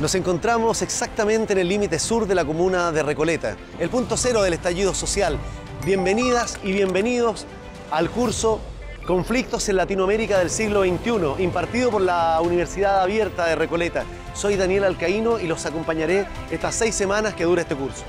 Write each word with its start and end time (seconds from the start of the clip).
Nos 0.00 0.14
encontramos 0.14 0.80
exactamente 0.80 1.52
en 1.52 1.58
el 1.58 1.68
límite 1.68 1.98
sur 1.98 2.26
de 2.26 2.34
la 2.34 2.46
comuna 2.46 2.90
de 2.90 3.02
Recoleta, 3.02 3.58
el 3.78 3.90
punto 3.90 4.16
cero 4.16 4.40
del 4.40 4.54
estallido 4.54 4.94
social. 4.94 5.36
Bienvenidas 5.84 6.58
y 6.64 6.72
bienvenidos 6.72 7.44
al 7.90 8.08
curso 8.08 8.62
Conflictos 9.06 9.68
en 9.68 9.76
Latinoamérica 9.76 10.38
del 10.38 10.48
siglo 10.48 10.84
XXI, 10.84 11.44
impartido 11.44 11.90
por 11.90 12.00
la 12.00 12.40
Universidad 12.40 13.02
Abierta 13.02 13.44
de 13.44 13.56
Recoleta. 13.56 14.04
Soy 14.32 14.56
Daniel 14.56 14.84
Alcaíno 14.84 15.38
y 15.38 15.46
los 15.46 15.66
acompañaré 15.66 16.26
estas 16.50 16.76
seis 16.76 16.94
semanas 16.94 17.34
que 17.34 17.44
dura 17.44 17.60
este 17.60 17.76
curso. 17.76 18.04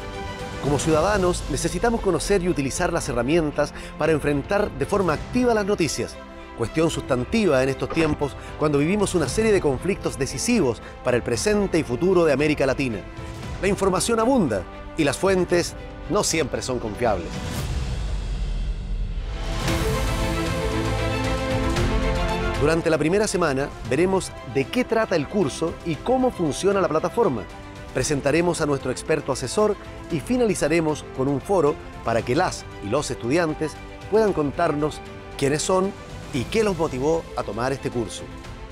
Como 0.64 0.80
ciudadanos 0.80 1.44
necesitamos 1.50 2.00
conocer 2.00 2.42
y 2.42 2.48
utilizar 2.48 2.94
las 2.94 3.10
herramientas 3.10 3.74
para 3.98 4.14
enfrentar 4.14 4.72
de 4.72 4.86
forma 4.86 5.12
activa 5.12 5.54
las 5.54 5.66
noticias 5.66 6.16
cuestión 6.62 6.92
sustantiva 6.92 7.64
en 7.64 7.70
estos 7.70 7.90
tiempos 7.90 8.34
cuando 8.60 8.78
vivimos 8.78 9.16
una 9.16 9.28
serie 9.28 9.52
de 9.52 9.60
conflictos 9.60 10.20
decisivos 10.20 10.80
para 11.04 11.18
el 11.18 11.24
presente 11.24 11.80
y 11.80 11.84
futuro 11.84 12.24
de 12.24 12.34
América 12.34 12.68
Latina. 12.68 13.00
La 13.64 13.68
información 13.68 14.20
abunda 14.20 14.62
y 14.96 15.04
las 15.04 15.18
fuentes 15.18 15.74
no 16.12 16.24
siempre 16.24 16.62
son 16.62 16.78
confiables. 16.78 17.30
Durante 22.60 22.92
la 22.92 23.00
primera 23.00 23.26
semana 23.26 23.68
veremos 23.90 24.32
de 24.54 24.66
qué 24.66 24.86
trata 24.86 25.16
el 25.16 25.28
curso 25.28 25.74
y 25.84 25.96
cómo 25.96 26.30
funciona 26.30 26.80
la 26.80 26.88
plataforma. 26.88 27.42
Presentaremos 27.96 28.62
a 28.62 28.68
nuestro 28.68 28.92
experto 28.92 29.32
asesor 29.32 29.76
y 30.12 30.20
finalizaremos 30.20 31.06
con 31.18 31.28
un 31.28 31.42
foro 31.42 31.74
para 32.06 32.22
que 32.22 32.36
las 32.36 32.66
y 32.86 32.90
los 32.90 33.10
estudiantes 33.10 33.72
puedan 34.12 34.32
contarnos 34.32 35.02
quiénes 35.40 35.64
son 35.64 35.92
y 36.34 36.44
qué 36.46 36.64
los 36.64 36.78
motivó 36.78 37.24
a 37.36 37.44
tomar 37.44 37.72
este 37.72 37.90
curso. 37.90 38.24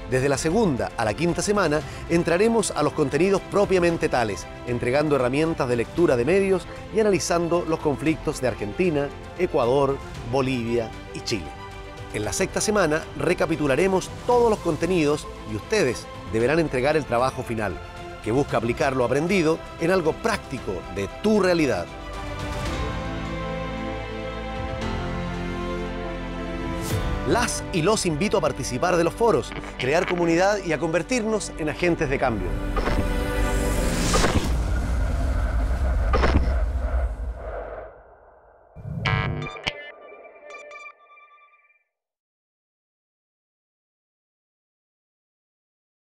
Desde 0.09 0.29
la 0.29 0.39
segunda 0.39 0.91
a 0.97 1.05
la 1.05 1.13
quinta 1.13 1.43
semana 1.43 1.81
entraremos 2.09 2.71
a 2.71 2.81
los 2.81 2.93
contenidos 2.93 3.41
propiamente 3.51 4.09
tales, 4.09 4.47
entregando 4.65 5.15
herramientas 5.15 5.69
de 5.69 5.75
lectura 5.75 6.17
de 6.17 6.25
medios 6.25 6.65
y 6.95 6.99
analizando 6.99 7.63
los 7.67 7.79
conflictos 7.79 8.41
de 8.41 8.47
Argentina, 8.47 9.07
Ecuador, 9.37 9.97
Bolivia 10.31 10.89
y 11.13 11.19
Chile. 11.21 11.45
En 12.15 12.25
la 12.25 12.33
sexta 12.33 12.59
semana 12.59 13.03
recapitularemos 13.19 14.09
todos 14.25 14.49
los 14.49 14.59
contenidos 14.59 15.27
y 15.51 15.55
ustedes 15.57 16.07
deberán 16.33 16.57
entregar 16.57 16.97
el 16.97 17.05
trabajo 17.05 17.43
final, 17.43 17.79
que 18.23 18.31
busca 18.31 18.57
aplicar 18.57 18.95
lo 18.95 19.05
aprendido 19.05 19.59
en 19.79 19.91
algo 19.91 20.13
práctico 20.13 20.73
de 20.95 21.07
tu 21.21 21.39
realidad. 21.39 21.85
Las 27.29 27.63
y 27.73 27.83
los 27.83 28.07
invito 28.07 28.39
a 28.39 28.41
participar 28.41 28.97
de 28.97 29.03
los 29.03 29.13
foros, 29.13 29.51
crear 29.77 30.07
comunidad 30.07 30.57
y 30.65 30.73
a 30.73 30.79
convertirnos 30.79 31.51
en 31.59 31.69
agentes 31.69 32.09
de 32.09 32.17
cambio. 32.17 32.47